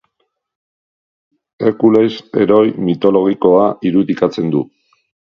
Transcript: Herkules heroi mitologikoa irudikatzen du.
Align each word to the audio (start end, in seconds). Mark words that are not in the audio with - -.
Herkules 1.67 2.15
heroi 2.41 2.71
mitologikoa 2.87 3.67
irudikatzen 3.91 4.49
du. 4.57 4.63